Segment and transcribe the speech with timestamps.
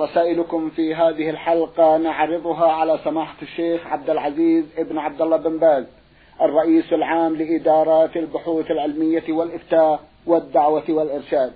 [0.00, 5.84] رسائلكم في هذه الحلقة نعرضها على سماحة الشيخ عبد العزيز ابن عبد الله بن باز
[6.42, 11.52] الرئيس العام لإدارات البحوث العلمية والإفتاء والدعوة والإرشاد.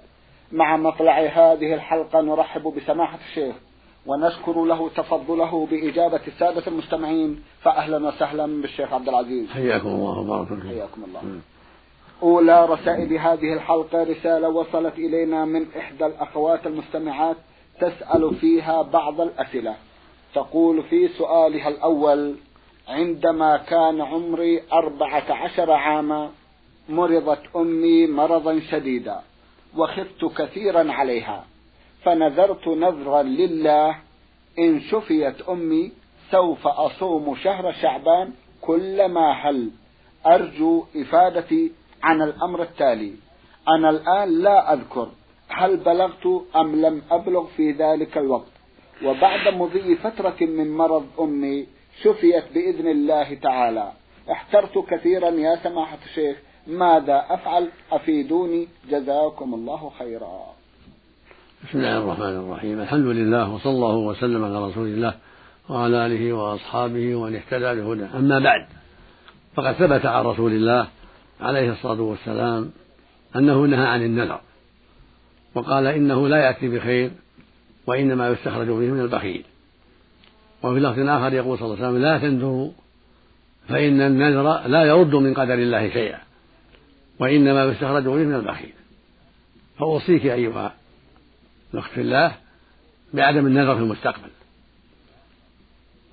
[0.52, 3.55] مع مطلع هذه الحلقة نرحب بسماحة الشيخ
[4.06, 9.51] ونشكر له تفضله بإجابة السادة المستمعين فأهلا وسهلا بالشيخ عبد العزيز.
[9.51, 11.41] حياكم الله وبارك حياكم الله.
[12.23, 17.37] أولى رسائل هذه الحلقة رسالة وصلت إلينا من إحدى الأخوات المستمعات
[17.80, 19.74] تسأل فيها بعض الأسئلة.
[20.34, 22.37] تقول في سؤالها الأول
[22.88, 26.30] عندما كان عمري أربعة عشر عاما
[26.88, 29.20] مرضت أمي مرضا شديدا
[29.76, 31.45] وخفت كثيرا عليها
[32.02, 33.96] فنذرت نذرا لله
[34.59, 35.92] إن شفيت أمي
[36.30, 39.70] سوف أصوم شهر شعبان كلما هل.
[40.26, 43.13] أرجو إفادتي عن الأمر التالي.
[43.68, 45.09] أنا الآن لا أذكر.
[45.49, 48.52] هل بلغت أم لم أبلغ في ذلك الوقت؟
[49.04, 51.66] وبعد مضي فترة من مرض أمي
[52.02, 53.93] شفيت بإذن الله تعالى.
[54.32, 58.69] احترت كثيرا يا سماحة الشيخ ماذا أفعل؟ أفيدوني.
[58.91, 60.41] جزاكم الله خيرا.
[61.65, 62.80] بسم الله الرحمن الرحيم.
[62.80, 65.15] الحمد لله وصلى الله وسلم على رسول الله
[65.69, 68.19] وعلى آله وأصحابه ومن اهتدى بهداه.
[68.19, 68.66] أما بعد
[69.56, 70.88] فقد ثبت عن رسول الله
[71.41, 72.71] عليه الصلاة والسلام
[73.37, 74.41] أنه نهى عن النذر.
[75.59, 77.10] وقال إنه لا يأتي بخير
[77.87, 79.44] وإنما يستخرج به من البخيل.
[80.62, 82.70] وفي لفظ آخر يقول صلى الله عليه وسلم لا تنذروا
[83.69, 86.19] فإن النذر لا يرد من قدر الله شيئا
[87.19, 88.72] وإنما يستخرج به من البخيل.
[89.78, 90.74] فأوصيك أيها
[91.74, 92.32] الأخت في الله
[93.14, 94.30] بعدم النذر في المستقبل.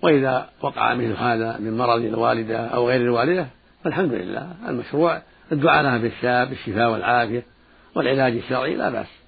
[0.01, 3.47] وإذا وقع مثل هذا من مرض الوالدة أو غير الوالدة
[3.83, 7.43] فالحمد لله المشروع الدعاء لها بالشفاء والعافية
[7.95, 9.24] والعلاج الشرعي لا بأس.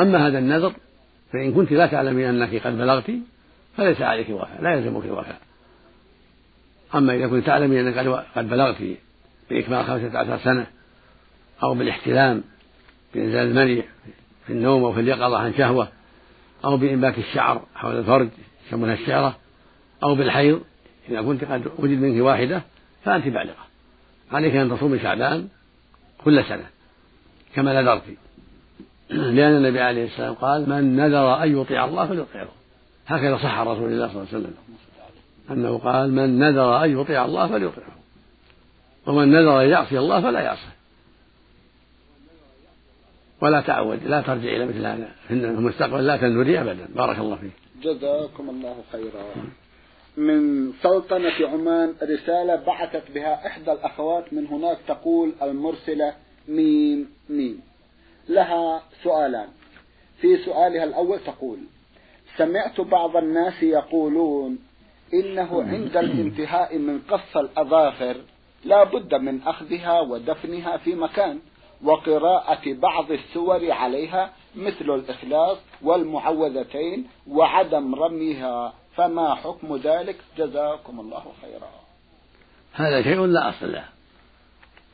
[0.00, 0.72] أما هذا النذر
[1.32, 3.10] فإن كنت لا تعلمين أنك قد بلغت
[3.76, 5.40] فليس عليك وفاء لا يلزمك الوفاء.
[6.94, 7.98] أما إذا كنت تعلمين أنك
[8.36, 8.76] قد بلغت
[9.50, 10.66] بإكمال خمسة عشر سنة
[11.62, 12.42] أو بالاحتلام
[13.14, 13.82] بإنزال المني
[14.46, 15.88] في النوم أو في اليقظة عن شهوة
[16.64, 18.28] أو بإنبات الشعر حول الفرج
[18.66, 19.36] يسمونها الشعرة
[20.02, 20.60] أو بالحيض
[21.08, 22.62] إذا كنت قد وجد منك واحدة
[23.04, 23.66] فأنت بالغة.
[24.32, 25.48] عليك أن تصومي شعبان
[26.24, 26.66] كل سنة
[27.54, 28.02] كما نذرت.
[29.10, 32.48] لأن النبي عليه السلام قال من نذر أن يطيع الله فليطيعه.
[33.06, 34.54] هكذا صح رسول الله صلى الله عليه وسلم.
[35.50, 37.96] أنه قال من نذر أن يطيع الله فليطيعه.
[39.06, 40.68] ومن نذر أن يعصي الله فلا يعصه
[43.40, 45.08] ولا تعود لا ترجع إلى مثل هذا.
[45.28, 46.88] في المستقبل لا تنذري أبدا.
[46.94, 47.52] بارك الله فيك.
[47.82, 49.24] جزاكم الله خيرا.
[50.16, 56.12] من سلطنة عمان رسالة بعثت بها إحدى الأخوات من هناك تقول المرسلة
[56.48, 57.60] ميم ميم.
[58.28, 59.48] لها سؤالان.
[60.20, 61.58] في سؤالها الأول تقول
[62.36, 64.58] سمعت بعض الناس يقولون
[65.14, 68.16] إنه عند الانتهاء من قص الأظافر
[68.64, 71.38] لا بد من أخذها ودفنها في مكان
[71.84, 78.74] وقراءة بعض السور عليها مثل الإخلاص والمعوذتين وعدم رميها.
[78.96, 81.70] فما حكم ذلك؟ جزاكم الله خيرا.
[82.72, 83.84] هذا شيء لا أصل له.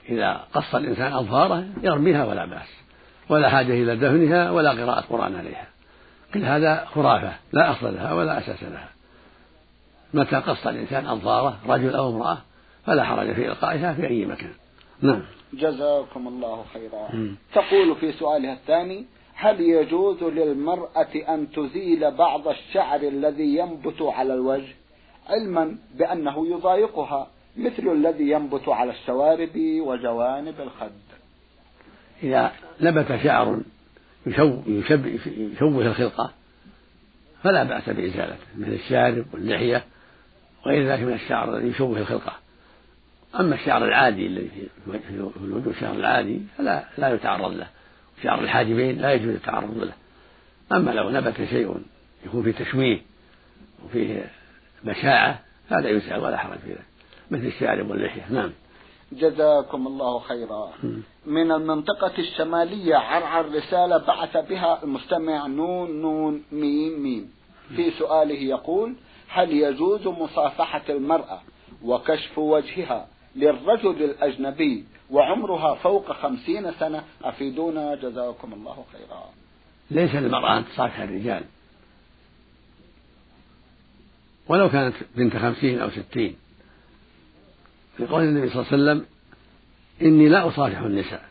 [0.08, 2.81] إذا قص الإنسان أظفاره يرميها ولا بأس.
[3.28, 5.66] ولا حاجة إلى دفنها ولا قراءة قرآن عليها.
[6.34, 8.88] كل هذا خرافة لا أصل لها ولا أساس لها.
[10.14, 12.38] متى قص الإنسان أظفاره رجل أو امرأة
[12.86, 14.52] فلا حرج في إلقائها في أي مكان.
[15.00, 15.22] نعم.
[15.52, 17.36] جزاكم الله خيرا.
[17.54, 24.74] تقول في سؤالها الثاني هل يجوز للمرأة أن تزيل بعض الشعر الذي ينبت على الوجه؟
[25.28, 27.26] علما بأنه يضايقها
[27.56, 31.02] مثل الذي ينبت على الشوارب وجوانب الخد.
[32.22, 33.60] إذا نبت شعر
[34.26, 36.32] يشوه الخلقة
[37.42, 39.84] فلا بأس بإزالته مثل الشارب واللحية
[40.66, 42.32] وغير ذلك من الشعر الذي يشوه الخلقة.
[43.40, 44.50] أما الشعر العادي الذي
[44.86, 45.10] في
[45.40, 47.66] الوجه الشعر العادي فلا لا يتعرض له.
[48.22, 49.92] شعر الحاجبين لا يجوز التعرض له.
[50.72, 51.76] أما لو نبت شيء
[52.26, 53.00] يكون فيه تشويه
[53.84, 54.30] وفيه
[54.84, 56.84] بشاعة هذا يزال ولا حرج في ذلك.
[57.30, 58.50] مثل الشارب واللحية نعم.
[59.18, 60.72] جزاكم الله خيرا.
[61.26, 67.30] من المنطقة الشمالية عرعر رسالة بعث بها المستمع نون نون ميم ميم.
[67.76, 68.94] في سؤاله يقول
[69.28, 71.40] هل يجوز مصافحة المرأة
[71.84, 73.06] وكشف وجهها
[73.36, 79.24] للرجل الأجنبي وعمرها فوق خمسين سنة؟ أفيدونا جزاكم الله خيرا.
[79.90, 81.44] ليس للمرأة أن تصافح الرجال.
[84.48, 86.36] ولو كانت بنت خمسين أو ستين.
[87.96, 89.06] في قول النبي صلى الله عليه وسلم
[90.02, 91.24] إني لا أصافح النساء.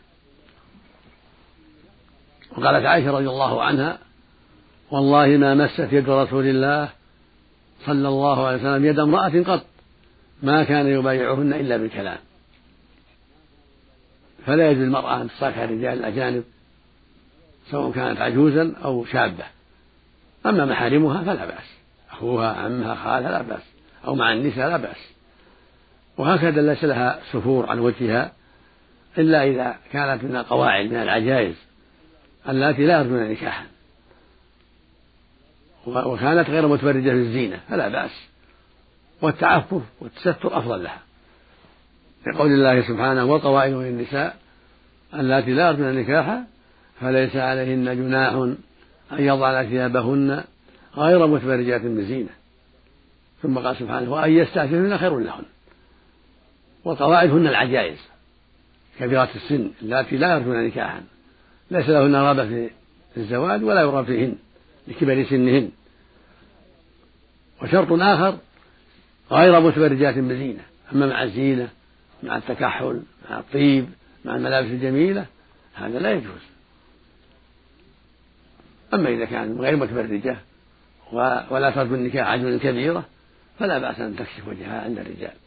[2.56, 3.98] وقالت عائشة رضي الله عنها
[4.90, 6.88] والله ما مست يد رسول الله
[7.86, 9.66] صلى الله عليه وسلم يد امرأة قط
[10.42, 12.18] ما كان يبايعهن إلا بالكلام.
[14.46, 16.44] فلا يجوز للمرأة أن تصافح الرجال الأجانب
[17.70, 19.44] سواء كانت عجوزا أو شابة.
[20.46, 21.72] أما محارمها فلا بأس
[22.10, 23.62] أخوها عمها خالها لا بأس
[24.04, 24.96] أو مع النساء لا بأس.
[26.16, 28.32] وهكذا ليس لها سفور عن وجهها
[29.18, 31.54] إلا إذا كانت من القواعد من العجائز
[32.48, 33.66] اللاتي لا يرجون نكاحا.
[35.86, 38.28] وكانت غير متبرجة في الزينة فلا بأس.
[39.22, 41.00] والتعفف والتستر أفضل لها.
[42.26, 44.36] لقول الله سبحانه والقواعد من النساء
[45.14, 46.44] اللاتي لا يرجون نكاحا
[47.00, 48.56] فليس عليهن جناح أن
[49.18, 50.44] يضعن ثيابهن
[50.96, 52.30] غير متبرجات بزينة
[53.42, 55.44] ثم قال سبحانه وأن يستعففن خير لهن.
[56.84, 57.98] والقواعد هن العجائز
[58.98, 61.02] كبيرات السن اللاتي لا يرجون نكاحا.
[61.70, 62.44] ليس لهن رغبة
[63.14, 64.34] في الزواج ولا يرغب فيهن
[64.88, 65.70] لكبر سنهن.
[67.62, 68.38] وشرط آخر
[69.30, 70.62] غير متبرجات بزينة
[70.92, 71.68] أما مع الزينة
[72.22, 73.88] مع التكحل مع الطيب
[74.24, 75.26] مع الملابس الجميلة
[75.74, 76.42] هذا لا يجوز.
[78.94, 80.36] أما إذا كان غير متبرجة
[81.50, 83.04] ولا ترجو النكاح عجل كبيرة
[83.58, 85.41] فلا بأس أن تكشف وجهها عند الرجال.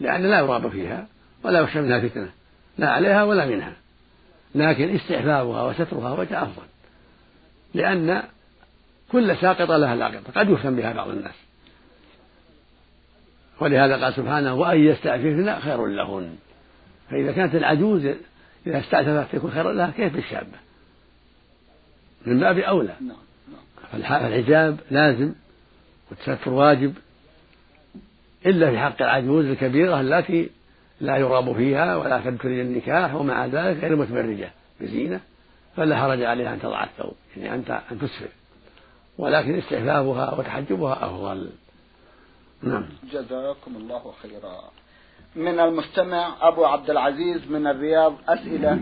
[0.00, 1.06] لأن لا يراب فيها
[1.42, 2.30] ولا يخشى منها فتنة
[2.78, 3.72] لا عليها ولا منها.
[4.54, 6.62] لكن استعفافها وسترها وجه أفضل.
[7.74, 8.22] لأن
[9.12, 11.34] كل ساقطة لها لاقطة قد يفتن بها بعض الناس.
[13.60, 16.36] ولهذا قال سبحانه وأن يستعففن خير لهن.
[17.10, 18.06] فإذا كانت العجوز
[18.66, 20.58] إذا استعففت يكون خيرا لها كيف بالشابة؟
[22.26, 22.94] من باب أولى.
[23.00, 23.16] نعم،
[23.92, 24.02] نعم.
[24.02, 25.32] فالحجاب لازم
[26.10, 26.94] والتستر واجب.
[28.46, 30.50] إلا في حق العجوز الكبيرة التي
[31.00, 34.50] لا يرغب فيها ولا تدخل النكاح ومع ذلك غير متبرجة
[34.80, 35.20] بزينة
[35.76, 38.28] فلا حرج عليها أن تضع الثوب يعني أن أن تسفر
[39.18, 41.50] ولكن استحبابها وتحجبها أفضل.
[42.62, 42.86] نعم.
[43.12, 44.70] جزاكم الله خيرا.
[45.36, 48.80] من المستمع أبو عبد العزيز من الرياض أسئلة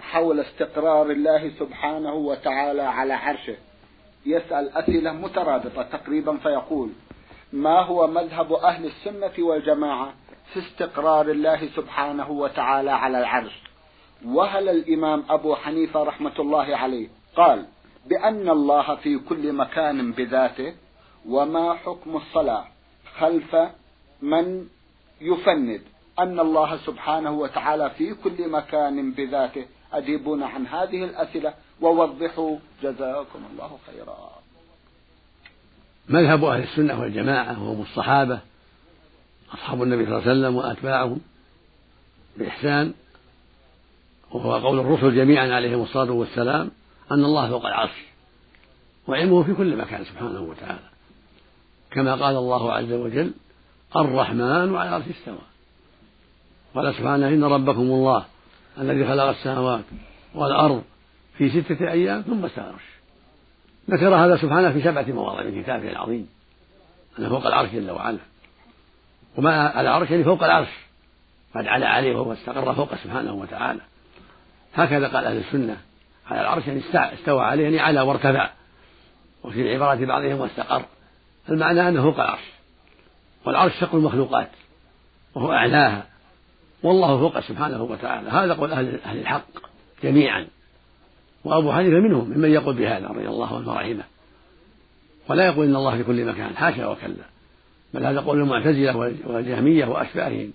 [0.00, 3.56] حول استقرار الله سبحانه وتعالى على عرشه.
[4.26, 6.90] يسأل أسئلة مترابطة تقريبا فيقول
[7.52, 10.14] ما هو مذهب أهل السنة والجماعة
[10.52, 13.62] في استقرار الله سبحانه وتعالى على العرش؟
[14.26, 17.66] وهل الإمام أبو حنيفة رحمة الله عليه قال
[18.06, 20.74] بأن الله في كل مكان بذاته
[21.28, 22.64] وما حكم الصلاة
[23.18, 23.56] خلف
[24.22, 24.68] من
[25.20, 25.82] يفند
[26.18, 33.78] أن الله سبحانه وتعالى في كل مكان بذاته؟ أجيبون عن هذه الأسئلة ووضحوا جزاكم الله
[33.86, 34.41] خيرا.
[36.08, 38.38] مذهب أهل السنة والجماعة وهم الصحابة
[39.54, 41.20] أصحاب النبي صلى الله عليه وسلم وأتباعهم
[42.36, 42.94] بإحسان
[44.30, 46.70] وهو قول الرسل جميعا عليهم الصلاة والسلام
[47.12, 48.04] أن الله فوق العرش
[49.08, 50.92] وعلمه في كل مكان سبحانه وتعالى.
[51.90, 53.32] كما قال الله عز وجل
[53.96, 55.38] الرحمن على العرش استوى
[56.74, 58.24] قال سبحانه إن ربكم الله
[58.78, 59.84] الذي خلق السماوات
[60.34, 60.82] والأرض
[61.38, 62.91] في ستة أيام ثم استوى العرش
[63.90, 66.28] ذكر هذا سبحانه في سبعة مواضع من كتابه العظيم
[67.18, 68.18] أنه فوق العرش جل وعلا.
[69.36, 70.68] وما على العرش يعني فوق العرش
[71.54, 73.80] قد علا عليه وهو استقر فوق سبحانه وتعالى.
[74.74, 75.76] هكذا قال أهل السنة
[76.30, 78.50] على العرش يعني استوى عليه يعني على وارتفع.
[79.44, 80.84] وفي عبارات بعضهم واستقر.
[81.48, 82.52] المعنى أنه فوق العرش.
[83.44, 84.48] والعرش شق المخلوقات
[85.34, 86.06] وهو أعلاها.
[86.82, 88.30] والله فوق سبحانه وتعالى.
[88.30, 89.46] هذا قول أهل الحق
[90.02, 90.46] جميعا.
[91.44, 94.04] وأبو حنيفة منهم ممن يقول بهذا رضي الله عنه ورحمه.
[95.28, 97.24] ولا يقول إن الله في كل مكان حاشا وكلا.
[97.94, 98.96] بل هذا قول المعتزلة
[99.26, 100.52] والجهمية وأشباههم.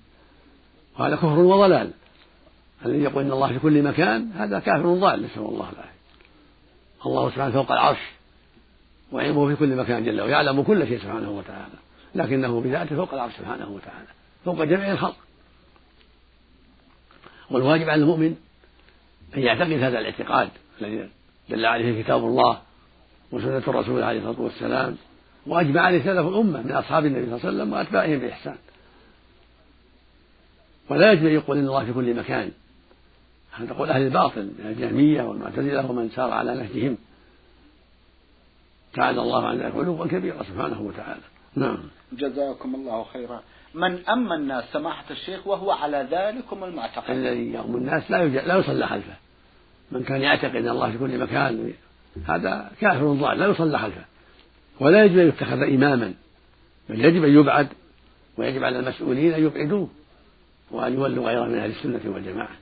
[0.99, 1.91] وهذا كفر وضلال.
[2.85, 5.97] الذي يقول إن الله في كل مكان هذا كافر ضال نسأل الله العافية.
[7.05, 7.99] الله سبحانه فوق العرش.
[9.11, 11.73] وعلمه في كل مكان جل ويعلم كل شيء سبحانه وتعالى.
[12.15, 14.07] لكنه بذاته فوق العرش سبحانه وتعالى.
[14.45, 15.15] فوق جميع الخلق.
[17.51, 18.35] والواجب على المؤمن
[19.37, 20.49] أن يعتقد هذا الاعتقاد.
[20.81, 21.09] الذي
[21.49, 22.61] دل عليه كتاب الله
[23.31, 24.95] وسنة الرسول عليه الصلاة والسلام
[25.47, 28.55] وأجمع عليه سلف الأمة من أصحاب النبي صلى الله عليه وسلم وأتباعهم بإحسان.
[30.89, 32.51] ولا يجب أن يقول إن الله في كل مكان.
[33.51, 36.97] هذا قول أهل الباطل من الجهمية والمعتزلة ومن سار على نهجهم؟
[38.93, 41.21] تعالى الله عن ذلك علوا كبيرا سبحانه وتعالى.
[41.55, 41.77] نعم.
[42.11, 43.41] جزاكم الله خيرا.
[43.73, 47.09] من أما الناس سماحة الشيخ وهو على ذلكم المعتقد.
[47.09, 49.13] الذي يؤم الناس لا لا يصلى خلفه.
[49.91, 51.73] من كان يعتقد أن الله في كل مكان
[52.27, 54.05] هذا كافر ضال لا يصلى خلفه
[54.79, 56.13] ولا يجب أن يتخذ إماما
[56.89, 57.67] بل يجب أن يبعد
[58.37, 59.89] ويجب على المسؤولين أن يبعدوه
[60.71, 62.55] وأن يولوا غيره من أهل السنة والجماعة.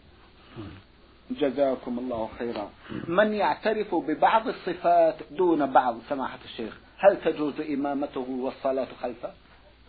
[1.31, 2.69] جزاكم الله خيرا.
[3.07, 9.29] من يعترف ببعض الصفات دون بعض سماحة الشيخ هل تجوز إمامته والصلاة خلفه؟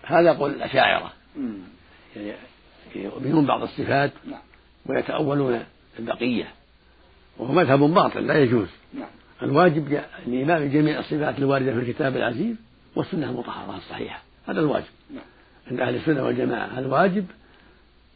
[0.03, 1.13] هذا قول الأشاعرة.
[2.17, 2.33] يعني
[2.95, 4.41] يؤمنون بعض الصفات نعم.
[4.87, 5.65] ويتأولون
[5.99, 6.49] البقية.
[7.39, 8.69] وهو مذهب باطل لا يجوز.
[8.95, 9.09] نعم.
[9.43, 12.57] الواجب لإمام جميع الصفات الواردة في الكتاب العزيز
[12.97, 14.23] والسنة المطهرة الصحيحة.
[14.49, 14.85] هذا الواجب.
[15.15, 15.25] نعم.
[15.71, 16.79] عند أهل السنة والجماعة.
[16.79, 17.25] الواجب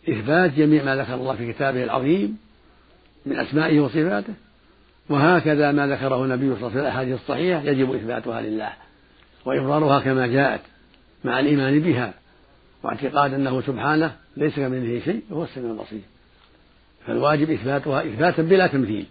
[0.09, 2.39] إثبات جميع ما ذكر الله في كتابه العظيم
[3.27, 4.35] من أسمائه وصفاته
[5.09, 8.73] وهكذا ما ذكره النبي صلى الله عليه وسلم في الأحاديث الصحيحة يجب إثباتها لله
[9.45, 10.61] وإظهارها كما جاءت
[11.25, 12.15] مع الإيمان بها
[12.83, 16.01] واعتقاد أنه سبحانه ليس كمثله شيء وهو السميع البصير.
[17.11, 19.07] فالواجب إثباتها إثباتا بلا تمثيل.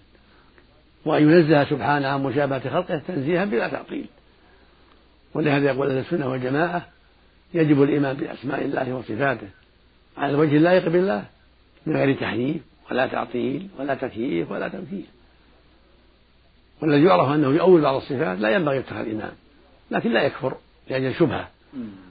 [1.05, 4.05] وأن ينزه سبحانه عن مشابهة خلقه تنزيها بلا تعطيل.
[5.33, 6.87] ولهذا يقول أهل السنة والجماعة
[7.53, 9.47] يجب الإيمان بأسماء الله وصفاته.
[10.17, 11.23] على الوجه اللائق بالله
[11.85, 15.05] من غير تحريف ولا تعطيل ولا تكييف ولا تمثيل.
[16.81, 19.31] والذي يعرف أنه يؤول بعض الصفات لا ينبغي اتخاذ إمام
[19.91, 20.57] لكن لا يكفر
[20.89, 21.49] لأجل شبهة.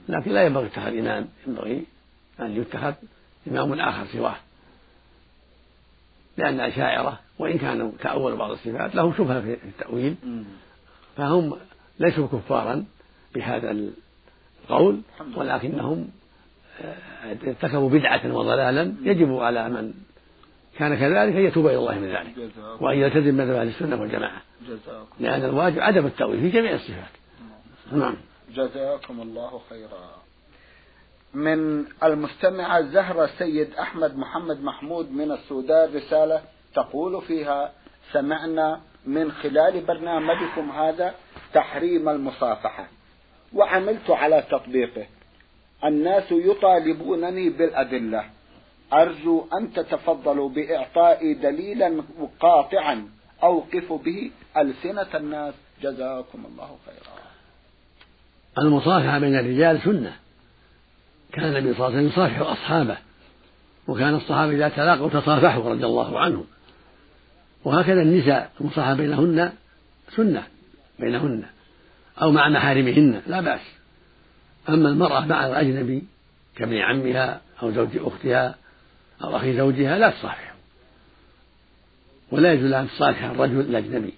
[0.09, 1.83] لكن لا ينبغي اتخاذ إمام ينبغي
[2.39, 2.93] أن يتخذ
[3.47, 4.35] إمام آخر سواه.
[6.37, 10.15] لأن الأشاعرة وإن كانوا تأولوا بعض الصفات لهم شبهة في التأويل
[11.17, 11.53] فهم
[11.99, 12.85] ليسوا كفارا
[13.35, 15.01] بهذا القول
[15.35, 16.09] ولكنهم
[16.81, 19.93] آه، ارتكبوا بدعة وضلالا يجب على من
[20.77, 24.41] كان كذلك أن يتوب إلى الله من ذلك وأن يلتزم مذهب أهل السنة والجماعة.
[25.19, 27.11] لأن الواجب عدم التأويل في جميع الصفات.
[27.91, 28.15] نعم.
[28.55, 30.18] جزاكم الله خيرا.
[31.33, 36.41] من المستمعة زهرة سيد أحمد محمد محمود من السودان رسالة
[36.75, 37.71] تقول فيها
[38.11, 41.15] سمعنا من خلال برنامجكم هذا
[41.53, 42.87] تحريم المصافحة
[43.53, 45.05] وعملت على تطبيقه.
[45.83, 48.25] الناس يطالبونني بالأدلة.
[48.93, 52.03] أرجو أن تتفضلوا بإعطائي دليلا
[52.39, 53.09] قاطعا.
[53.43, 55.53] أوقف به ألسنة الناس.
[55.81, 57.19] جزاكم الله خيرا.
[58.57, 60.15] المصافحة بين الرجال سنة.
[61.31, 62.97] كان النبي صلى الله عليه وسلم يصافح أصحابه
[63.87, 66.45] وكان الصحابة إذا تلاقوا تصافحوا رضي الله عنهم.
[67.63, 69.51] وهكذا النساء المصاحبة بينهن
[70.15, 70.43] سنة
[70.99, 71.43] بينهن
[72.21, 73.61] أو مع محارمهن لا بأس.
[74.69, 76.03] أما المرأة مع الأجنبي
[76.55, 78.55] كابن عمها أو زوج أختها
[79.23, 80.53] أو أخي زوجها لا تصافحه
[82.31, 84.13] ولا يجوز أن تصافح الرجل الأجنبي.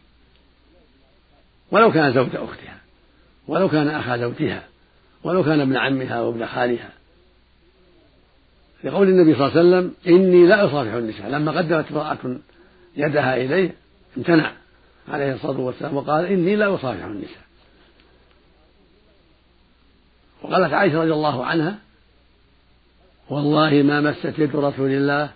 [1.71, 2.77] ولو كان زوج أختها
[3.47, 4.63] ولو كان أخا زوجها
[5.23, 6.89] ولو كان ابن عمها وابن خالها.
[8.83, 11.29] لقول النبي صلى الله عليه وسلم إني لا أصافح النساء.
[11.29, 12.39] لما قدمت امرأة
[12.97, 13.75] يدها إليه
[14.17, 14.51] امتنع
[15.09, 17.41] عليه الصلاة والسلام وقال إني لا أصافح النساء.
[20.43, 21.79] وقالت عائشة رضي الله عنها
[23.29, 25.29] والله ما مست يد رسول الله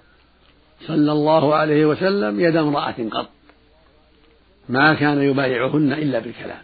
[0.87, 3.29] صلى الله عليه وسلم يد امرأة قط
[4.69, 6.61] ما كان يبايعهن إلا بالكلام.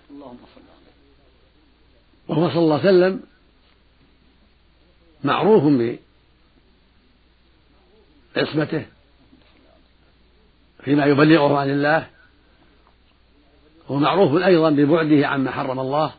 [2.28, 3.20] وهو صلى الله عليه وسلم
[5.24, 5.64] معروف
[8.36, 8.86] بعصمته
[10.84, 12.08] فيما يبلغه عن الله
[13.90, 16.14] ومعروف أيضا ببعده عما حرم الله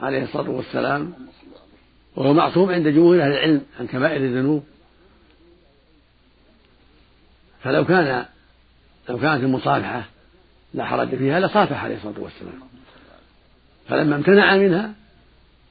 [0.00, 1.12] عليه الصلاة والسلام
[2.16, 4.64] وهو معصوم عند جمهور أهل العلم عن كبائر الذنوب.
[7.62, 8.24] فلو كان
[9.08, 10.04] لو كانت المصافحة
[10.74, 12.60] لا حرج فيها لصافح عليه الصلاة والسلام.
[13.88, 14.94] فلما امتنع منها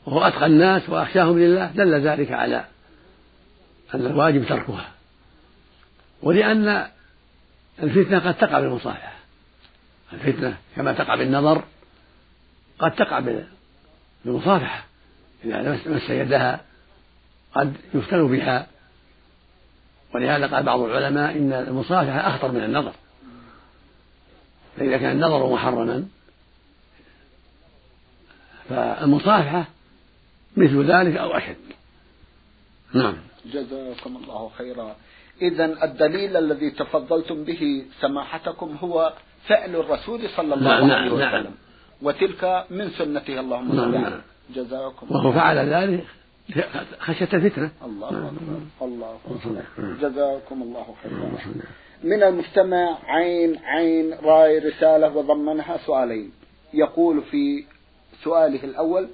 [0.05, 2.65] وهو أتقى الناس وأخشاهم لله دل ذلك على
[3.95, 4.98] أن الواجب تركها.
[6.21, 6.87] ولأن
[7.83, 9.13] الفتنة قد تقع بالمصافحة
[10.13, 11.63] الفتنة كما تقع بالنظر
[12.79, 13.43] قد تقع
[14.25, 14.85] بالمصافحة
[15.45, 16.61] إذا مس يدها
[17.53, 18.67] قد يفتن بها.
[20.15, 22.93] ولهذا قال بعض العلماء إن المصافحة أخطر من النظر.
[24.77, 26.05] فإذا كان النظر محرما
[28.69, 29.65] فالمصافحة
[30.57, 31.55] مثل ذلك أو أشد.
[32.93, 33.17] نعم.
[33.45, 34.95] جزاكم الله خيرا.
[35.41, 39.13] إذا الدليل الذي تفضلتم به سماحتكم هو
[39.47, 41.19] فعل الرسول صلى الله نعم عليه وسلم.
[41.19, 41.45] نعم.
[42.01, 44.21] وتلك من سنته اللهم صل نعم نعم.
[44.55, 46.05] جزاكم وهو فعل ذلك
[46.99, 47.71] خشية الفتنة.
[47.85, 50.09] الله أكبر الله أكبر.
[50.09, 51.31] جزاكم الله خيرا.
[52.03, 56.31] من المستمع عين عين راي رسالة وضمنها سؤالين.
[56.73, 57.65] يقول في
[58.23, 59.07] سؤاله الأول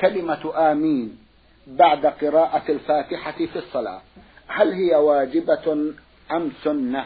[0.00, 1.18] كلمة آمين
[1.66, 4.00] بعد قراءة الفاتحة في الصلاة.
[4.48, 5.92] هل هي واجبة
[6.32, 7.04] أم سنة؟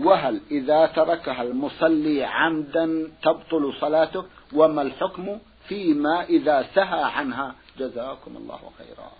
[0.00, 5.38] وهل إذا تركها المصلي عمدا تبطل صلاته؟ وما الحكم
[5.68, 9.10] فيما إذا سهى عنها؟ جزاكم الله خيرا.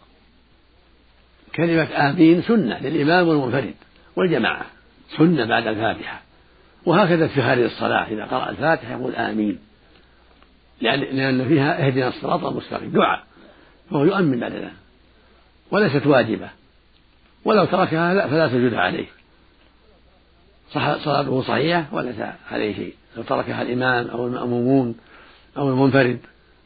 [1.54, 3.74] كلمة آمين سنة للإمام والمنفرد
[4.16, 4.66] والجماعة
[5.18, 6.22] سنة بعد الفاتحة.
[6.86, 9.58] وهكذا في هذه الصلاة إذا قرأ الفاتحة يقول آمين.
[10.80, 13.24] لأن, فيها اهدنا الصراط المستقيم دعاء
[13.90, 14.72] فهو يؤمن بعد ذلك.
[15.70, 16.50] وليست واجبة.
[17.44, 19.06] ولو تركها لا فلا سجود عليه.
[20.72, 22.16] صح صلاته صحيحة وليس
[22.50, 22.94] عليه شيء.
[23.16, 24.94] لو تركها الإمام أو المأمومون
[25.56, 26.18] أو المنفرد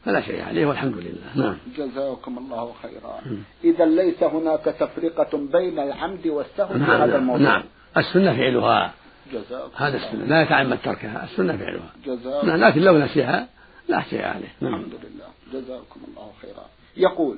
[0.05, 1.45] فلا شيء عليه والحمد لله.
[1.45, 1.57] نعم.
[1.77, 3.21] جزاكم الله خيرا.
[3.63, 7.47] إذا ليس هناك تفرقة بين العمد والسهو نعم في هذا الموضوع.
[7.47, 7.63] نعم.
[7.97, 8.93] السنة فعلها.
[9.33, 10.25] جزاكم هذا السنة.
[10.25, 11.23] لا يتعمد تركها.
[11.23, 11.89] السنة فعلها.
[12.05, 13.47] جزاكم نعم لكن لو نسيها
[13.87, 14.53] لا شيء عليه.
[14.61, 14.73] نعم.
[14.73, 15.59] الحمد لله.
[15.61, 16.65] جزاكم الله خيرا.
[16.97, 17.37] يقول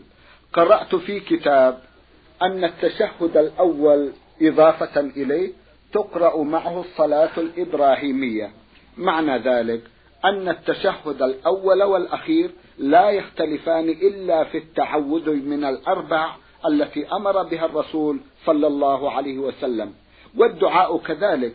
[0.53, 1.79] قرأت في كتاب
[2.41, 5.51] أن التشهد الأول إضافة إليه
[5.93, 8.51] تقرأ معه الصلاة الإبراهيمية.
[8.97, 9.81] معنى ذلك
[10.25, 16.35] أن التشهد الأول والأخير لا يختلفان إلا في التعوذ من الأربع
[16.67, 19.93] التي أمر بها الرسول صلى الله عليه وسلم.
[20.37, 21.53] والدعاء كذلك.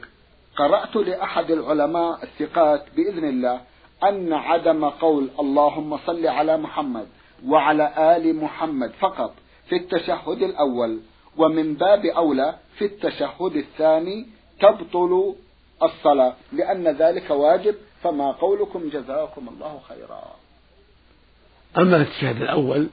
[0.57, 3.61] قرأت لأحد العلماء الثقات بإذن الله
[4.05, 7.07] أن عدم قول اللهم صل على محمد
[7.47, 9.35] وعلى آل محمد فقط.
[9.69, 11.01] في التشهد الأول
[11.37, 14.27] ومن باب أولى في التشهد الثاني
[14.61, 15.35] تبطل
[15.83, 20.23] الصلاة لأن ذلك واجب فما قولكم جزاكم الله خيرا.
[21.79, 22.89] أما في التشهد الأول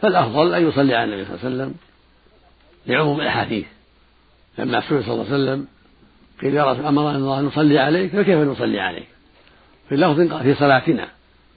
[0.00, 1.74] فالأفضل أن يصلي على النبي صلى الله عليه وسلم
[2.86, 3.66] لعموم الأحاديث.
[4.58, 5.66] لما سئل صلى الله عليه وسلم
[6.42, 9.08] قيل يا رسول أمرنا الله نصلي عليك فكيف نصلي عليك؟
[9.88, 11.08] في لفظ في صلاتنا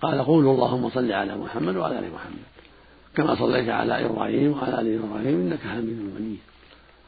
[0.02, 2.53] قال قولوا اللهم صل على محمد وعلى آل محمد.
[3.16, 6.40] كما صليت على إبراهيم وعلى آل إبراهيم إنك حميد مجيد.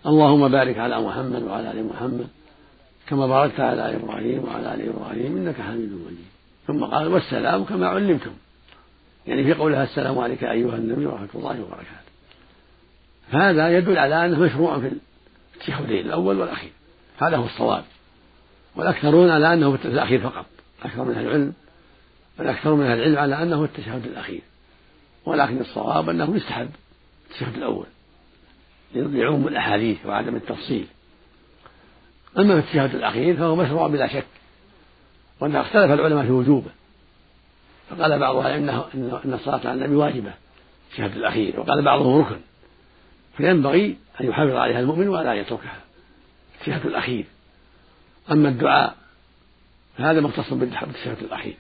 [0.06, 2.28] اللهم بارك على محمد وعلى آل محمد
[3.08, 6.26] كما باركت على إبراهيم وعلى آل إبراهيم إنك حميد مجيد.
[6.68, 8.32] ثم قال والسلام كما علمتم.
[9.28, 12.06] يعني في قولها السلام عليك أيها النبي ورحمة الله وبركاته.
[13.30, 14.92] هذا يدل على أنه مشروع في
[15.56, 16.72] التشهدين الأول والأخير.
[17.18, 17.84] هذا هو الصواب.
[18.76, 20.46] والأكثرون على أنه في الأخير فقط.
[20.84, 21.54] أكثر من أهل العلم.
[22.40, 24.42] بل أكثر من أهل العلم على أنه التشهد الأخير.
[25.26, 26.70] ولكن الصواب أنه يستحب
[27.30, 27.86] التشهد الأول.
[28.96, 30.88] لعموم الأحاديث وعدم التفصيل.
[32.38, 34.26] أما في التشهد الأخير فهو مشروع بلا شك
[35.40, 36.72] وأنه اختلف العلماء في وجوبه.
[37.90, 40.34] فقال بعضها إنه إن الصلاة على النبي واجبة
[40.90, 42.40] التشهد الأخير وقال بعضهم ركن.
[43.38, 45.80] فينبغي أن يحافظ عليها المؤمن ولا يتركها
[46.56, 47.26] التشهد الأخير.
[48.32, 48.96] أما الدعاء
[49.98, 51.58] هذا مختص بالتشهد الأخير.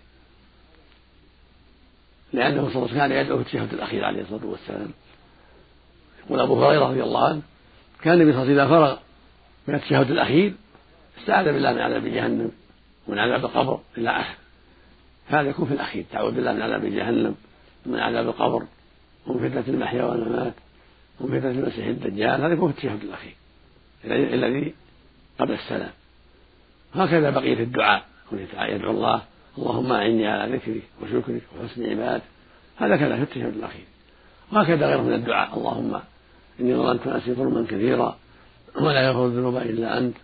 [2.35, 4.91] لأنه صلى الله عليه وسلم كان يدعو في التشهد الأخير عليه الصلاة والسلام.
[6.25, 7.41] يقول أبو هريرة رضي الله عنه
[8.01, 8.97] كان النبي صلى الله عليه وسلم إذا فرغ
[9.67, 10.53] من التشهد الأخير
[11.19, 12.51] استعاذ بالله من عذاب جهنم
[13.07, 14.35] ومن عذاب القبر إلى آخره
[15.27, 16.05] هذا يكون في الأخير.
[16.11, 17.35] تعوذ بالله من عذاب جهنم
[17.85, 18.63] ومن عذاب القبر
[19.27, 20.53] ومن فتنة المحيا والممات
[21.19, 22.41] ومن فتنة المسيح الدجال.
[22.41, 23.35] هذا يكون في التشهد الأخير.
[24.05, 24.73] الذي
[25.39, 25.91] قبل السلام.
[26.95, 28.05] هكذا بقية الدعاء.
[28.59, 29.21] يدعو الله
[29.57, 32.23] اللهم أعني على ذكرك وشكرك وحسن عبادك
[32.77, 33.85] هذا كذا في التشهد الأخير.
[34.53, 35.57] وهكذا غيره من الدعاء.
[35.57, 35.99] اللهم
[36.59, 38.17] إني ظننت نفسي ظلما كثيرا
[38.81, 40.15] ولا يغفر الذنوب إلا أنت.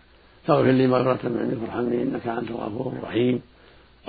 [0.48, 3.42] فاغفر لي مغفرة من عندك وارحمني إنك أنت الغفور الرحيم.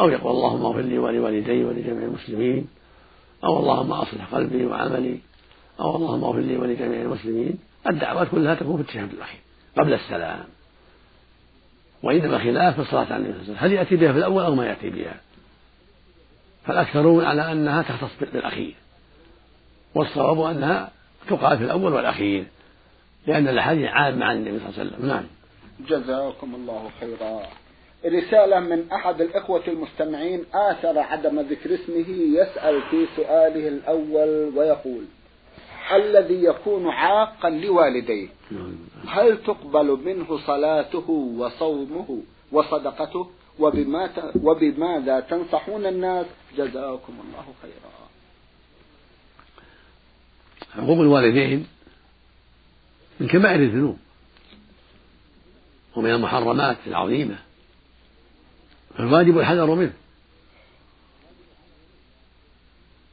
[0.01, 2.69] أو يقول اللهم اغفر لي ولوالدي ولجميع المسلمين.
[3.45, 5.19] أو اللهم أصلح قلبي وعملي.
[5.81, 7.59] أو اللهم اغفر لي ولجميع المسلمين.
[7.87, 9.41] الدعوات كلها تكون في التشهد الأخير.
[9.79, 10.45] قبل السلام.
[12.03, 13.71] وإنما خلاف في الصلاة على النبي صلى الله عليه وسلم.
[13.71, 15.15] هل يأتي بها في الأول أو ما يأتي بها؟
[16.67, 18.75] فالأكثرون على أنها تختص بالأخير.
[19.95, 20.91] والصواب أنها
[21.29, 22.45] تقال في الأول والأخير
[23.27, 25.07] لأن الأحاديث عامة عن النبي صلى الله عليه وسلم.
[25.07, 25.25] نعم.
[25.89, 27.43] جزاكم الله خيرا.
[28.07, 32.09] رسالة من أحد الإخوة المستمعين آثر عدم ذكر اسمه
[32.41, 35.05] يسأل في سؤاله الأول ويقول
[35.93, 38.29] الذي يكون عاقا لوالديه.
[39.09, 44.11] هل تقبل منه صلاته وصومه وصدقته؟ وبما
[44.43, 47.93] وبماذا تنصحون الناس؟ جزاكم الله خيرا.
[50.77, 51.67] عقوق الوالدين
[53.21, 53.99] من كبائر الذنوب.
[55.97, 57.39] ومن المحرمات العظيمة.
[58.97, 59.93] فالواجب الحذر منه.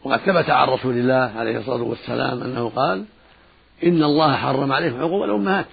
[0.04, 3.06] وقد ثبت عن رسول الله عليه الصلاة والسلام أنه قال
[3.84, 5.66] إن الله حرم عليكم عقوق الأمهات.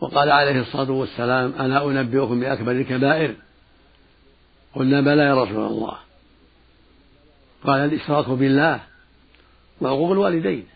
[0.00, 3.34] وقال عليه الصلاة والسلام أنا أنبئكم بأكبر الكبائر؟
[4.74, 5.96] قلنا بلى يا رسول الله.
[7.64, 8.80] قال الإشراك بالله
[9.80, 10.66] وعقوق الوالدين.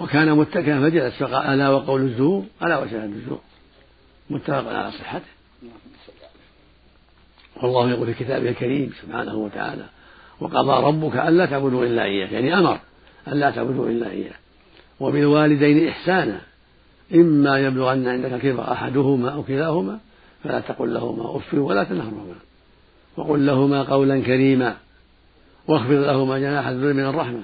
[0.00, 3.40] وكان متكئا فجلس فقال ألا وقول الزور؟ ألا وشهادة الزور.
[4.30, 5.24] متفق على صحته.
[7.62, 9.84] والله يقول في كتابه الكريم سبحانه وتعالى
[10.40, 12.78] وقضى ربك ألا تعبدوا إلا إياه يعني أمر
[13.28, 14.34] ألا تعبدوا إلا إياه.
[15.00, 16.40] وبالوالدين إحسانا
[17.14, 19.98] إما يبلغن عندك الكبر أحدهما أو كلاهما
[20.44, 22.34] فلا تقل لهما أف ولا تنهرهما.
[23.16, 24.76] وقل لهما قولا كريما
[25.68, 27.42] واخفض لهما جناح الذل من الرحمة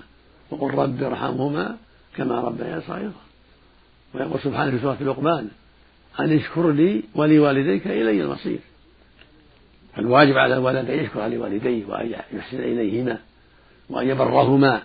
[0.51, 1.77] وقل رب ارحمهما
[2.17, 3.13] كما ربياني صغيرا.
[4.15, 5.49] ويقول سبحانه في سورة لقمان
[6.21, 8.59] أن اشكر لي ولوالديك إلي المصير.
[9.97, 13.19] فالواجب على الولد أن يشكر لوالديه وأن يحسن إليهما
[13.91, 14.83] وأن يبرهما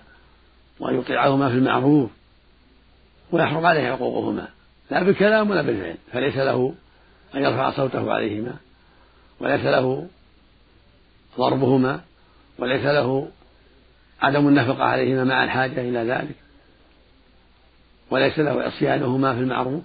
[0.80, 2.10] وأن يطيعهما في المعروف
[3.32, 4.47] ويحرم عليه عقوقهما
[4.91, 6.74] لا بالكلام ولا بالفعل فليس له
[7.36, 8.54] أن يرفع صوته عليهما
[9.39, 10.08] وليس له
[11.38, 12.02] ضربهما
[12.60, 13.28] وليس له
[14.21, 16.36] عدم النفقة عليهما مع الحاجة إلى ذلك
[18.12, 19.84] وليس له عصيانهما في المعروف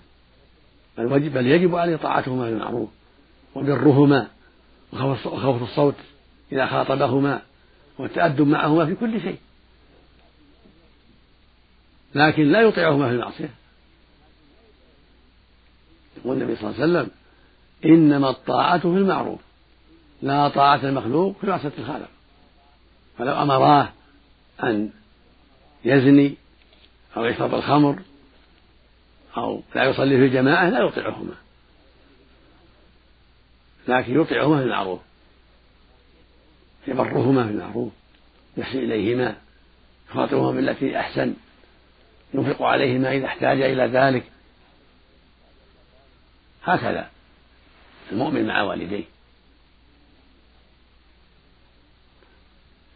[0.99, 2.89] بل يجب عليه طاعتهما في المعروف
[3.55, 4.29] وبرهما
[5.05, 5.95] وخوف الصوت
[6.53, 7.43] إذا خاطبهما
[7.99, 9.39] والتأدب معهما في كل شيء.
[12.15, 13.51] لكن لا يطيعهما في المعصية.
[16.17, 17.11] يقول النبي صلى الله عليه وسلم
[17.85, 19.41] إنما الطاعة في المعروف
[20.23, 22.09] لا طاعة المخلوق في معصية الخالق.
[23.19, 23.89] فلو أمراه
[24.63, 24.91] أن
[25.85, 26.35] يزني
[27.17, 28.03] أو يشرب الخمر
[29.37, 31.35] أو لا يصلي في الجماعة لا يطيعهما.
[33.89, 35.01] لكن يطيعهما في المعروف.
[36.89, 37.93] يبرهما في المعروف.
[38.57, 39.37] يحسن إليهما.
[40.11, 41.35] يخاطبهما بالتي أحسن.
[42.35, 44.25] ينفق عليهما إذا احتاج إلى ذلك.
[46.65, 47.11] هكذا.
[48.13, 49.05] المؤمن مع والديه.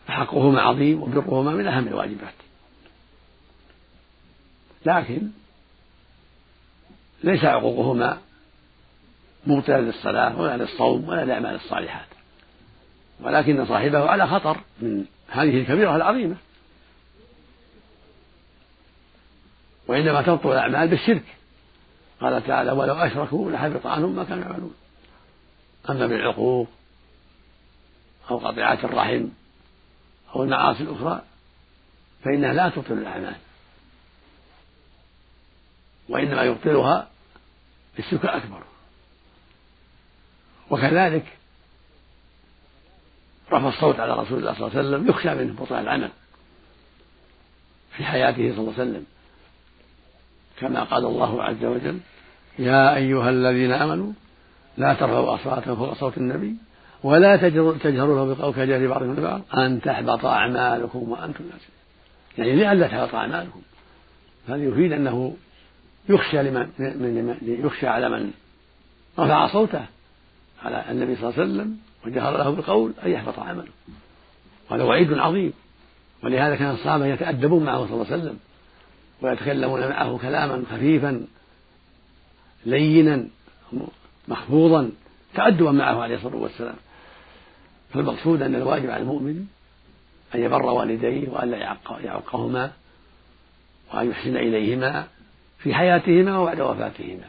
[0.07, 2.35] فحقهما عظيم وبرهما من أهم الواجبات.
[4.87, 5.31] لكن
[7.25, 8.21] ليس عقوقهما
[9.47, 12.07] مبطلا للصلاة ولا للصوم ولا للأعمال الصالحات.
[13.21, 16.37] ولكن صاحبه على خطر من هذه الكبيرة العظيمة.
[19.89, 21.25] وإنما تبطل الأعمال بالشرك.
[22.21, 24.75] قال تعالى ولو أشركوا لحبط عنهم ما كانوا يعملون.
[25.91, 26.69] أما بالعقوق
[28.31, 29.29] أو قطيعة الرحم
[30.35, 31.23] أو المعاصي الأخرى
[32.25, 33.37] فإنها لا تبطل الأعمال.
[36.09, 37.09] وإنما يبطلها
[37.99, 38.63] الشرك الأكبر.
[40.71, 41.25] وكذلك
[43.53, 46.11] رفع الصوت على رسول الله صلى الله عليه وسلم يخشى منه بطلان العمل
[47.97, 49.05] في حياته صلى الله عليه وسلم.
[50.61, 51.99] كما قال الله عز وجل
[52.59, 54.13] يا أيها الذين آمنوا
[54.77, 56.55] لا ترفعوا أصواتكم فوق صوت النبي
[57.03, 61.57] ولا تجهروا له بالقول كجهر بعضكم لبعض أن تحبط أعمالكم وأنتم لا
[62.45, 63.61] يعني لئلا تحبط أعمالكم.
[64.49, 65.37] هذا يفيد أنه
[66.09, 68.31] يخشى لمن من يخشى على من
[69.19, 69.85] رفع صوته.
[70.65, 73.69] على النبي صلى الله عليه وسلم وجهر له بالقول أن يحبط عمله.
[74.71, 75.53] وهذا وعيد عظيم.
[76.23, 78.39] ولهذا كان الصحابة يتأدبون معه صلى الله عليه وسلم
[79.23, 81.27] ويتكلمون معه كلاما خفيفا
[82.67, 83.27] لينا
[84.29, 84.91] محفوظا
[85.35, 86.77] تأدبا معه عليه الصلاة والسلام.
[87.93, 89.47] فالمقصود أن الواجب على المؤمن
[90.35, 92.73] أن يبر والديه وأن لا يعقهما
[93.95, 95.07] وأن يحسن إليهما
[95.59, 97.29] في حياتهما وبعد وفاتهما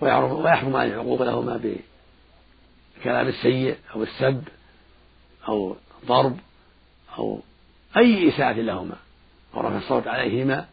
[0.00, 1.56] ويحرم عن العقوق لهما
[3.02, 4.42] بالكلام السيء أو السب
[5.48, 6.36] أو ضرب
[7.18, 7.40] أو
[7.96, 8.96] أي إساءة لهما
[9.54, 10.66] أو رفع الصوت عليهما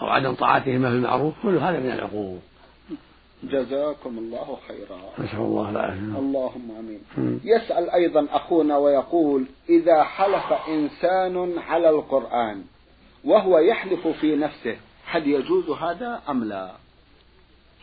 [0.00, 2.38] أو عدم طاعتهما في المعروف كل هذا من العقوق
[3.42, 4.98] جزاكم الله خيرا.
[5.18, 6.18] نسأل الله العافية.
[6.18, 7.40] اللهم آمين.
[7.44, 12.64] يسأل أيضا أخونا ويقول إذا حلف إنسان على القرآن
[13.24, 16.72] وهو يحلف في نفسه هل يجوز هذا أم لا؟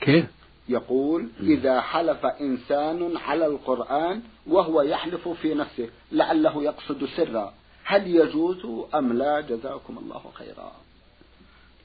[0.02, 0.26] كيف؟
[0.70, 8.66] يقول إذا حلف إنسان على القرآن وهو يحلف في نفسه لعله يقصد سرا هل يجوز
[8.96, 10.72] أم لا؟ جزاكم الله خيرا.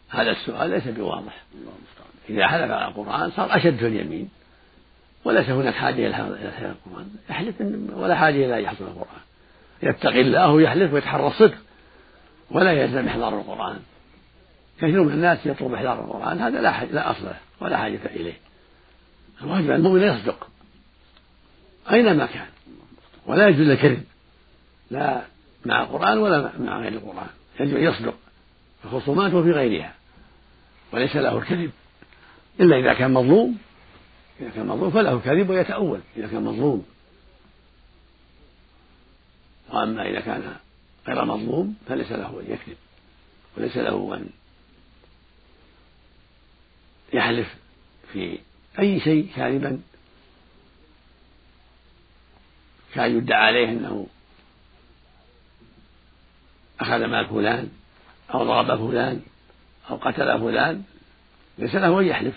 [0.09, 1.45] هذا السؤال ليس بواضح.
[2.31, 4.29] إذا حلف على القرآن صار أشد في اليمين.
[5.25, 6.17] وليس هناك حاجة إلى
[6.87, 7.11] القرآن.
[7.31, 7.55] يحلف
[7.95, 9.21] ولا حاجة إلى أن يحفظ القرآن.
[9.83, 11.59] يتقي الله ويحلف ويتحرى الصدق
[12.51, 13.81] ولا يلزم إحضار القرآن.
[14.79, 18.50] كثير من الناس يطلب إحضار القرآن هذا لا لا أصل له ولا حاجة إليه.
[19.43, 20.49] الواجب على المؤمن يصدق.
[21.91, 22.47] أينما كان؟
[23.27, 24.05] ولا يجوز الكذب.
[24.91, 25.25] لا
[25.67, 27.29] مع القرآن ولا مع غير القرآن.
[27.61, 28.15] يجب أن يصدق
[28.83, 29.95] في الخصومات وفي غيرها.
[30.93, 31.71] وليس له الكذب.
[32.61, 33.59] إلا إذا كان مظلوم.
[34.41, 36.01] إذا كان مظلوم فله الكذب ويتأول.
[36.17, 36.87] إذا كان مظلوم.
[39.71, 40.57] وأما إذا كان
[41.09, 42.77] غير مظلوم فليس له أن يكذب.
[43.57, 44.29] وليس له أن
[47.13, 47.55] يحلف
[48.13, 48.39] في
[48.79, 49.81] أي شيء كاذبا.
[52.95, 54.07] كان يدعى عليه أنه
[56.81, 57.71] أخذ مال فلان
[58.35, 59.23] أو ضرب فلان
[59.91, 60.83] أو قتل فلان.
[61.59, 62.35] ليس له أن يحلف.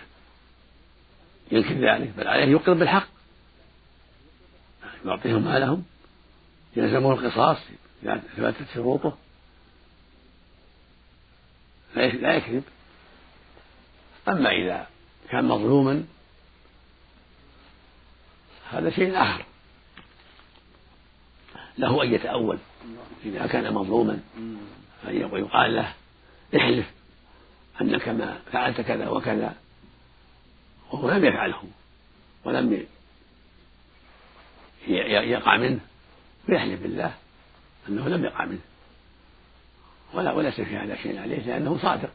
[1.51, 3.07] ينكر ذلك بل عليه يقر بالحق.
[5.05, 5.83] يعطيهم مالهم
[6.75, 7.57] يلزمه القصاص
[8.03, 9.17] إذا ثبتت شروطه.
[11.95, 12.63] لا يكذب.
[14.27, 14.87] أما إذا
[15.29, 16.05] كان مظلوما
[18.73, 19.45] هذا شيء آخر.
[21.77, 22.57] له أن يتأول
[23.25, 24.19] إذا كان مظلوما.
[25.07, 25.93] ويقال له
[26.55, 26.91] احلف
[27.81, 29.55] أنك ما فعلت كذا وكذا.
[30.91, 31.63] وهو لم يفعله.
[32.45, 32.85] ولم
[34.87, 35.79] يقع منه.
[36.45, 37.15] فيحلف بالله
[37.89, 38.61] أنه لم يقع منه.
[40.13, 42.09] ولا وليس في هذا شيء عليه لأنه صادق.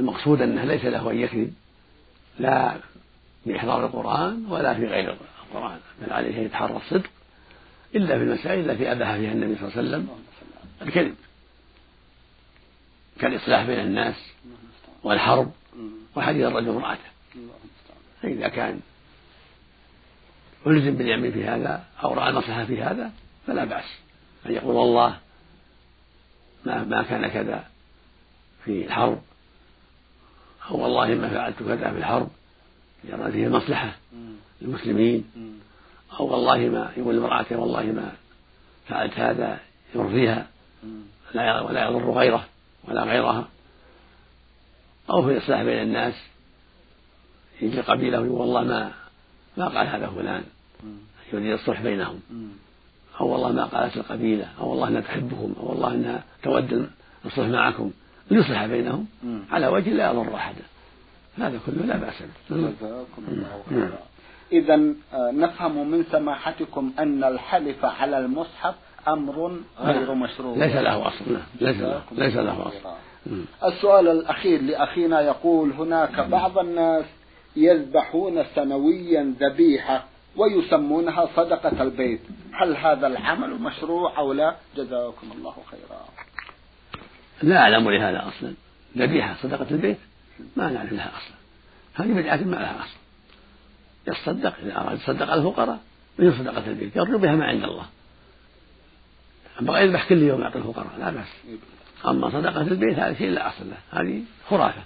[0.00, 1.54] المقصود أنه ليس له أن يكذب.
[2.38, 2.80] لا
[3.44, 5.16] في إحضار القرآن ولا في غير
[5.48, 5.78] القرآن.
[6.02, 7.10] بل عليه أن يتحرى الصدق
[7.94, 10.08] إلا في المسائل التي أباح فيها النبي صلى الله عليه وسلم.
[10.82, 11.14] الكذب.
[13.20, 14.14] كالإصلاح بين الناس
[15.02, 15.52] والحرب
[16.16, 17.10] وحديث الرجل امرأته
[18.22, 18.80] فإذا كان
[20.66, 23.10] ألزم باليمين في هذا أو رأى المصلحة في هذا
[23.46, 23.84] فلا بأس.
[24.46, 25.18] أن يقول والله
[26.64, 27.64] ما ما كان كذا
[28.64, 29.22] في الحرب
[30.70, 32.30] أو والله ما فعلت كذا في الحرب.
[33.04, 33.96] لأن فيه مصلحة
[34.62, 35.24] للمسلمين
[36.20, 38.12] أو والله ما يقول لامرأته والله ما
[38.88, 39.58] فعلت هذا
[39.94, 40.46] يرضيها
[41.34, 42.44] ولا يضر غيره
[42.88, 43.48] ولا غيرها.
[45.10, 46.14] أو في الإصلاح بين الناس.
[47.60, 48.92] يجي قبيلة ويقول والله ما
[49.56, 50.44] ما قال هذا فلان.
[51.32, 52.20] يريد الصلح بينهم.
[53.20, 54.48] أو والله ما قالت القبيلة.
[54.60, 56.90] أو والله أنها تحبكم أو والله أنها تود
[57.26, 57.90] الصلح معكم.
[58.30, 59.06] ليصلح بينهم
[59.50, 60.62] على وجه لا يضر أحدا.
[61.38, 62.56] هذا كله لا بأس به.
[62.56, 63.98] جزاكم الله خيرا.
[64.52, 64.74] إذا
[65.14, 68.74] آه، نفهم من سماحتكم أن الحلف على المصحف
[69.08, 70.56] أمر غير مشروع.
[70.56, 71.24] ليس له أصل.
[71.60, 72.96] ليس له ليس له أصل.
[73.64, 77.04] السؤال الأخير لأخينا يقول هناك بعض الناس
[77.56, 80.04] يذبحون سنويا ذبيحة
[80.36, 82.20] ويسمونها صدقة البيت.
[82.52, 86.04] هل هذا العمل مشروع أو لا؟ جزاكم الله خيرا.
[87.42, 88.54] لا أعلم لهذا أصلا.
[88.98, 89.98] ذبيحة صدقة البيت؟
[90.56, 91.36] ما نعرف لها أصلا.
[91.94, 93.00] هذه بدعة ما لها أصل
[94.08, 95.78] يتصدق إذا أراد يتصدق على الفقراء
[96.18, 97.86] من صدقة البيت يرجو بها ما عند الله.
[99.60, 101.26] أما يذبح كل يوم يعطي الفقراء لا بأس.
[102.08, 104.00] أما صدقة البيت هذا شيء لا أصل له.
[104.00, 104.82] هذه خرافة.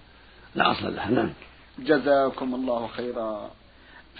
[0.54, 1.10] لا أصل لها.
[1.10, 1.30] نعم.
[1.78, 3.50] جزاكم الله خيرا.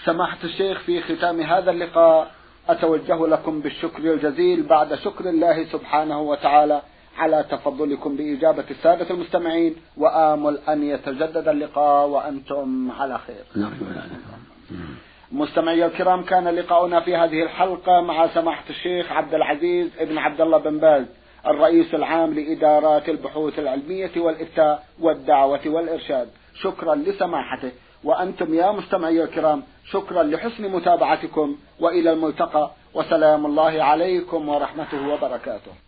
[0.05, 2.31] سماحة الشيخ في ختام هذا اللقاء
[2.69, 6.81] أتوجه لكم بالشكر الجزيل بعد شكر الله سبحانه وتعالى.
[7.17, 13.43] على تفضلكم بإجابة السادة المستمعين وآمل أن يتجدد اللقاء وأنتم على خير.
[13.55, 13.85] نرجو
[15.31, 20.57] مستمعي الكرام كان لقاؤنا في هذه الحلقة مع سماحة الشيخ عبد العزيز ابن عبد الله
[20.57, 21.05] بن باز
[21.47, 26.29] الرئيس العام لإدارات البحوث العلمية والإفتاء والدعوة والإرشاد.
[26.53, 27.71] شكرا لسماحته.
[28.03, 32.71] وأنتم يا مستمعي الكرام شكرا لحسن متابعتكم وإلى الملتقى.
[32.93, 35.84] وسلام الله عليكم ورحمته وبركاته.